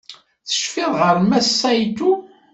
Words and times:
Tecfiḍ 0.47 0.91
ɣef 1.01 1.17
Mass 1.29 1.49
Saito? 1.59 2.11